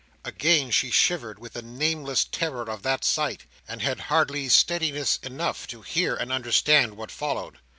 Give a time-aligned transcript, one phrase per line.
[0.25, 5.67] Again she shivered with the nameless terror of that sight, and had hardly steadiness enough
[5.67, 7.59] to hear and understand what followed.